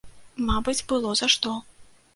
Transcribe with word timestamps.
Мабыць, 0.47 0.85
было 0.93 1.15
за 1.21 1.33
што. 1.37 1.57